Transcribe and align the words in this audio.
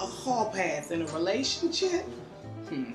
a 0.00 0.06
hall 0.06 0.50
pass 0.50 0.90
in 0.90 1.02
a 1.02 1.06
relationship? 1.06 2.04
Hmm. 2.68 2.92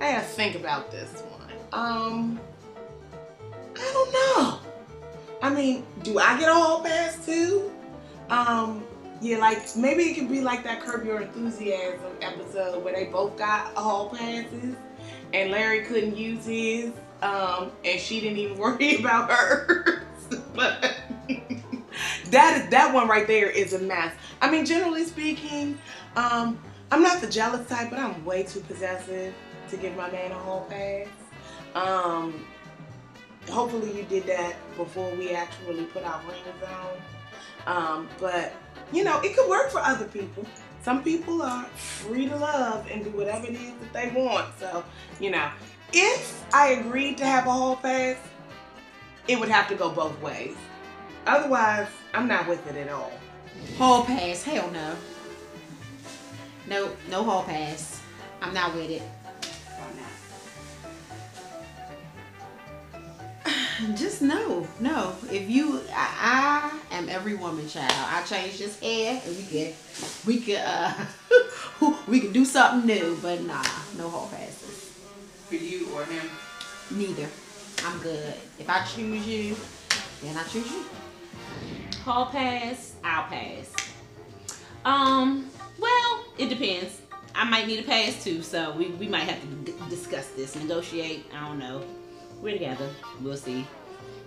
I 0.00 0.12
gotta 0.12 0.24
think 0.24 0.56
about 0.56 0.90
this 0.90 1.22
one. 1.22 1.52
Um, 1.72 2.40
I 3.76 3.90
don't 3.92 4.12
know. 4.12 4.58
I 5.42 5.50
mean, 5.50 5.84
do 6.02 6.18
I 6.18 6.38
get 6.38 6.48
a 6.48 6.54
hall 6.54 6.82
pass 6.82 7.24
too? 7.24 7.70
Um, 8.30 8.84
yeah, 9.20 9.38
like 9.38 9.76
maybe 9.76 10.04
it 10.04 10.14
could 10.14 10.28
be 10.28 10.40
like 10.40 10.64
that 10.64 10.80
Curb 10.80 11.04
Your 11.04 11.20
Enthusiasm 11.20 12.00
episode 12.20 12.82
where 12.82 12.94
they 12.94 13.04
both 13.04 13.36
got 13.36 13.72
hall 13.74 14.08
passes 14.08 14.76
and 15.32 15.50
Larry 15.50 15.82
couldn't 15.82 16.16
use 16.16 16.44
his, 16.44 16.92
um, 17.22 17.70
and 17.84 18.00
she 18.00 18.20
didn't 18.20 18.38
even 18.38 18.58
worry 18.58 18.96
about 18.96 19.30
hers. 19.30 20.04
but 20.54 20.96
that 22.30 22.68
that 22.70 22.92
one 22.92 23.08
right 23.08 23.26
there 23.26 23.48
is 23.48 23.72
a 23.72 23.78
mess. 23.78 24.14
I 24.42 24.50
mean, 24.50 24.66
generally 24.66 25.04
speaking, 25.04 25.78
um, 26.16 26.58
I'm 26.90 27.00
not 27.00 27.20
the 27.20 27.28
jealous 27.28 27.66
type, 27.68 27.90
but 27.90 27.98
I'm 28.00 28.24
way 28.24 28.42
too 28.42 28.60
possessive 28.60 29.32
to 29.70 29.76
give 29.76 29.96
my 29.96 30.10
man 30.10 30.32
a 30.32 30.34
hall 30.34 30.66
pass. 30.68 31.06
Um, 31.76 32.44
hopefully 33.48 33.96
you 33.96 34.02
did 34.02 34.26
that 34.26 34.56
before 34.76 35.08
we 35.14 35.30
actually 35.30 35.84
put 35.84 36.02
our 36.04 36.20
rings 36.22 36.98
on. 37.66 37.66
Um, 37.66 38.08
but 38.18 38.52
you 38.92 39.04
know, 39.04 39.20
it 39.20 39.36
could 39.36 39.48
work 39.48 39.70
for 39.70 39.78
other 39.78 40.06
people. 40.06 40.44
Some 40.82 41.04
people 41.04 41.40
are 41.40 41.64
free 41.66 42.28
to 42.28 42.36
love 42.36 42.88
and 42.90 43.04
do 43.04 43.10
whatever 43.10 43.46
it 43.46 43.54
is 43.54 43.72
that 43.80 43.92
they 43.92 44.20
want. 44.20 44.52
So, 44.58 44.84
you 45.20 45.30
know, 45.30 45.48
if 45.92 46.44
I 46.52 46.70
agreed 46.70 47.16
to 47.18 47.24
have 47.24 47.46
a 47.46 47.52
hall 47.52 47.76
pass, 47.76 48.16
it 49.28 49.38
would 49.38 49.48
have 49.48 49.68
to 49.68 49.76
go 49.76 49.88
both 49.90 50.20
ways. 50.20 50.56
Otherwise, 51.26 51.86
I'm 52.12 52.26
not 52.26 52.48
with 52.48 52.66
it 52.66 52.76
at 52.76 52.88
all. 52.88 53.12
Hall 53.78 54.04
pass, 54.04 54.42
hell 54.42 54.70
no. 54.70 54.96
No, 56.68 56.90
no 57.10 57.24
hall 57.24 57.44
pass. 57.44 58.00
I'm 58.40 58.54
not 58.54 58.74
with 58.74 58.90
it. 58.90 59.02
Just 63.96 64.22
no, 64.22 64.66
no. 64.80 65.14
If 65.30 65.50
you, 65.50 65.80
I, 65.92 66.70
I, 66.90 66.96
am 66.96 67.08
every 67.08 67.34
woman, 67.34 67.68
child. 67.68 67.92
I 67.92 68.22
change 68.22 68.58
this 68.58 68.78
hair, 68.80 69.20
and 69.24 69.36
we 69.36 69.44
can, 69.44 69.72
we 70.26 70.40
can, 70.40 70.64
uh, 70.64 71.06
we 72.08 72.20
can 72.20 72.32
do 72.32 72.44
something 72.44 72.86
new. 72.86 73.18
But 73.20 73.42
nah, 73.42 73.64
no 73.96 74.08
hall 74.08 74.28
passes. 74.32 74.98
For 75.48 75.56
you 75.56 75.88
or 75.94 76.04
him? 76.04 76.30
Neither. 76.90 77.28
I'm 77.84 77.98
good. 77.98 78.34
If 78.58 78.68
I 78.68 78.84
choose 78.84 79.26
you, 79.26 79.56
then 80.22 80.36
I 80.36 80.44
choose 80.44 80.70
you. 80.70 80.84
Hall 82.04 82.26
pass, 82.26 82.96
I'll 83.04 83.28
pass. 83.28 83.72
Um, 84.84 85.48
well, 85.78 86.24
it 86.36 86.48
depends. 86.48 87.00
I 87.32 87.44
might 87.48 87.68
need 87.68 87.78
a 87.78 87.84
pass 87.84 88.24
too, 88.24 88.42
so 88.42 88.72
we, 88.72 88.88
we 88.88 89.06
might 89.06 89.22
have 89.22 89.40
to 89.40 89.72
discuss 89.88 90.30
this, 90.30 90.56
negotiate. 90.56 91.26
I 91.32 91.46
don't 91.46 91.60
know. 91.60 91.84
We're 92.40 92.54
together. 92.54 92.88
We'll 93.20 93.36
see. 93.36 93.64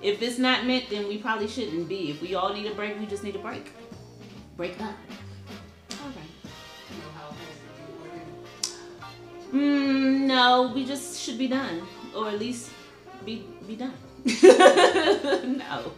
If 0.01 0.21
it's 0.21 0.37
not 0.37 0.65
meant, 0.65 0.89
then 0.89 1.09
we 1.09 1.17
probably 1.17 1.49
shouldn't 1.49 1.89
be. 1.89 2.11
If 2.11 2.21
we 2.21 2.33
all 2.35 2.53
need 2.53 2.65
a 2.65 2.73
break, 2.73 2.97
we 2.97 3.07
just 3.07 3.25
need 3.25 3.35
a 3.35 3.39
break. 3.39 3.69
Break 4.55 4.79
up. 4.79 4.95
All 5.91 6.07
right. 6.07 6.53
Mm, 9.51 10.27
no, 10.27 10.71
we 10.73 10.85
just 10.85 11.21
should 11.21 11.37
be 11.37 11.47
done, 11.49 11.81
or 12.15 12.29
at 12.29 12.39
least 12.39 12.71
be 13.25 13.45
be 13.67 13.75
done. 13.75 13.93
no, 15.57 15.91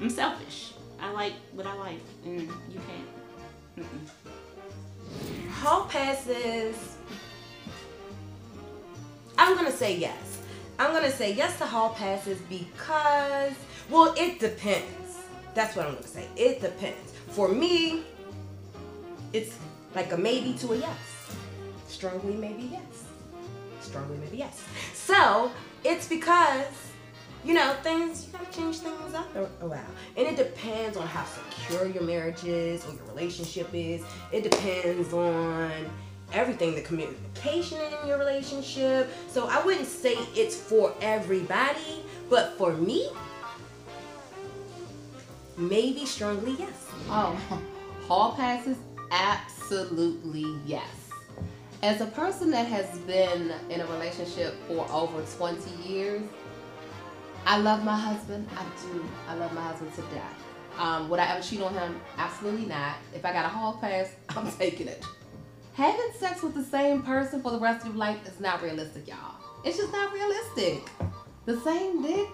I'm 0.00 0.08
selfish. 0.08 0.74
I 1.00 1.10
like 1.12 1.32
what 1.52 1.66
I 1.66 1.74
like, 1.74 2.00
and 2.24 2.48
mm. 2.48 2.52
you 2.72 2.80
can't. 2.86 3.88
Mm-mm. 3.88 5.50
Hall 5.50 5.86
passes. 5.86 6.96
I'm 9.38 9.56
gonna 9.56 9.72
say 9.72 9.96
yes. 9.96 10.42
I'm 10.78 10.92
gonna 10.92 11.10
say 11.10 11.32
yes 11.32 11.58
to 11.58 11.66
hall 11.66 11.90
passes 11.90 12.38
because, 12.48 13.52
well, 13.88 14.14
it 14.16 14.38
depends. 14.38 15.18
That's 15.54 15.76
what 15.76 15.86
I'm 15.86 15.94
gonna 15.94 16.06
say. 16.06 16.26
It 16.36 16.60
depends. 16.60 17.12
For 17.28 17.48
me, 17.48 18.02
it's 19.32 19.56
like 19.94 20.12
a 20.12 20.16
maybe 20.16 20.54
to 20.54 20.72
a 20.72 20.76
yes. 20.76 21.36
Strongly 21.88 22.34
maybe 22.34 22.62
yes. 22.62 23.04
Strongly 23.80 24.18
maybe 24.18 24.38
yes. 24.38 24.62
So 24.94 25.50
it's 25.84 26.08
because 26.08 26.89
you 27.44 27.54
know, 27.54 27.74
things, 27.82 28.26
you 28.26 28.32
gotta 28.32 28.52
change 28.52 28.78
things 28.78 29.14
up. 29.14 29.34
A, 29.34 29.44
a 29.64 29.68
while. 29.68 29.80
And 30.16 30.26
it 30.26 30.36
depends 30.36 30.96
on 30.96 31.06
how 31.06 31.24
secure 31.24 31.86
your 31.86 32.02
marriage 32.02 32.44
is 32.44 32.84
or 32.86 32.92
your 32.92 33.04
relationship 33.06 33.68
is. 33.72 34.02
It 34.32 34.42
depends 34.42 35.12
on 35.12 35.70
everything 36.32 36.74
the 36.74 36.82
communication 36.82 37.78
in 37.80 38.08
your 38.08 38.18
relationship. 38.18 39.10
So 39.28 39.48
i 39.48 39.64
wouldn't 39.64 39.86
say 39.86 40.14
it's 40.34 40.56
for 40.56 40.94
everybody 41.00 42.04
but 42.28 42.56
for 42.56 42.72
me 42.74 43.10
maybe 45.56 46.06
strongly 46.06 46.56
yes. 46.58 46.86
Oh. 47.08 47.38
Hall 48.08 48.34
passes? 48.34 48.76
Absolutely 49.10 50.46
yes. 50.66 51.10
As 51.82 52.00
a 52.00 52.06
person 52.06 52.50
that 52.50 52.66
has 52.66 52.98
been 53.00 53.52
in 53.70 53.80
a 53.80 53.86
relationship 53.86 54.54
for 54.68 54.86
over 54.90 55.22
20 55.22 55.88
years 55.88 56.22
i 57.46 57.58
love 57.58 57.84
my 57.84 57.96
husband 57.98 58.48
i 58.56 58.62
do 58.82 59.04
i 59.28 59.34
love 59.34 59.52
my 59.52 59.62
husband 59.62 59.92
to 59.94 60.02
death 60.14 60.44
um, 60.78 61.08
would 61.08 61.18
i 61.20 61.26
ever 61.34 61.42
cheat 61.42 61.60
on 61.60 61.74
him 61.74 62.00
absolutely 62.18 62.66
not 62.66 62.96
if 63.14 63.24
i 63.24 63.32
got 63.32 63.44
a 63.44 63.48
hall 63.48 63.78
pass 63.80 64.14
i'm 64.30 64.50
taking 64.52 64.88
it 64.88 65.04
having 65.74 66.12
sex 66.18 66.42
with 66.42 66.54
the 66.54 66.64
same 66.64 67.02
person 67.02 67.42
for 67.42 67.50
the 67.52 67.58
rest 67.58 67.86
of 67.86 67.92
your 67.92 67.96
life 67.96 68.18
is 68.26 68.38
not 68.40 68.62
realistic, 68.62 69.08
y'all. 69.08 69.36
It's 69.64 69.78
just 69.78 69.92
not 69.92 70.12
realistic. 70.12 70.90
The 71.46 71.58
same 71.60 72.02
dick, 72.02 72.28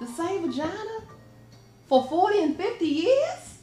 the 0.00 0.06
same 0.06 0.46
vagina 0.48 1.00
for 1.86 2.04
40 2.04 2.42
and 2.42 2.56
50 2.56 2.84
years? 2.84 3.58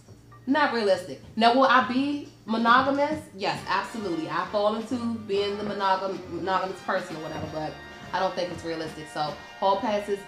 Not 0.45 0.73
realistic. 0.73 1.21
Now, 1.35 1.53
will 1.53 1.63
I 1.65 1.87
be 1.87 2.27
monogamous? 2.45 3.23
Yes, 3.35 3.61
absolutely. 3.67 4.27
I 4.29 4.45
fall 4.51 4.75
into 4.75 4.95
being 5.27 5.57
the 5.57 5.63
monogam- 5.63 6.29
monogamous 6.31 6.81
person 6.81 7.15
or 7.17 7.19
whatever, 7.19 7.47
but 7.53 7.73
I 8.13 8.19
don't 8.19 8.33
think 8.35 8.51
it's 8.51 8.63
realistic. 8.63 9.05
So, 9.13 9.33
hall 9.59 9.77
passes, 9.77 10.19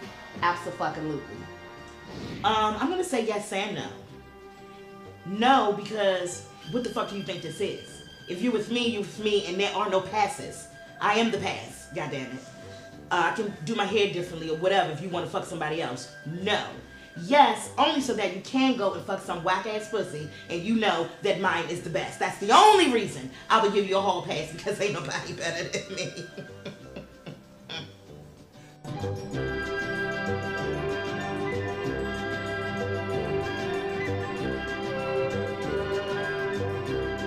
absolutely. 0.42 1.20
Um, 2.44 2.76
I'm 2.80 2.90
gonna 2.90 3.04
say 3.04 3.26
yes 3.26 3.52
and 3.54 3.76
no. 3.76 3.88
No, 5.26 5.74
because 5.74 6.48
what 6.72 6.84
the 6.84 6.90
fuck 6.90 7.10
do 7.10 7.18
you 7.18 7.24
think 7.24 7.42
this 7.42 7.62
is? 7.62 8.04
If 8.28 8.42
you're 8.42 8.54
with 8.54 8.72
me, 8.72 8.88
you're 8.88 9.02
with 9.02 9.20
me, 9.24 9.46
and 9.46 9.60
there 9.60 9.74
are 9.76 9.90
no 9.90 10.02
passes. 10.02 10.68
I 11.00 11.16
am 11.16 11.32
the 11.32 11.38
pass. 11.38 11.88
God 11.96 12.12
damn 12.12 12.32
it. 12.32 12.44
Uh, 13.12 13.32
I 13.32 13.36
can 13.36 13.54
do 13.66 13.76
my 13.76 13.86
hair 13.86 14.14
differently 14.14 14.50
or 14.50 14.58
whatever 14.58 14.92
if 14.92 15.02
you 15.02 15.10
want 15.10 15.26
to 15.26 15.32
fuck 15.32 15.46
somebody 15.46 15.82
else. 15.82 16.14
No. 16.26 16.64
Yes, 17.24 17.72
only 17.78 18.00
so 18.00 18.14
that 18.14 18.34
you 18.34 18.42
can 18.42 18.78
go 18.78 18.94
and 18.94 19.04
fuck 19.04 19.22
some 19.22 19.44
whack 19.44 19.68
ass 19.68 19.90
pussy 19.90 20.30
and 20.50 20.62
you 20.62 20.76
know 20.76 21.10
that 21.24 21.42
mine 21.42 21.66
is 21.70 21.82
the 21.82 21.90
best. 21.90 22.20
That's 22.20 22.38
the 22.38 22.52
only 22.52 22.92
reason 22.92 23.30
I 23.50 23.62
would 23.62 23.74
give 23.74 23.88
you 23.88 23.98
a 23.98 24.02
hall 24.02 24.22
pass 24.22 24.54
because 24.54 24.80
ain't 24.80 24.94
nobody 24.94 25.34
better 25.34 25.68
than 25.68 25.96
me. 25.96 26.26
Thank 29.02 29.34
you. 29.34 29.51